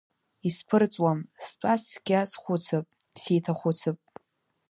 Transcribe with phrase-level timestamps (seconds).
[0.47, 2.87] Исԥырҵуам стәаз цқьа схәыцып,
[3.21, 3.97] сеиҭахәыцып…